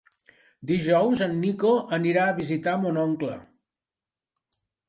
Dijous 0.71 1.21
en 1.25 1.35
Nico 1.43 1.75
anirà 1.99 2.25
a 2.31 2.39
visitar 2.41 2.75
mon 2.87 3.01
oncle. 3.05 3.37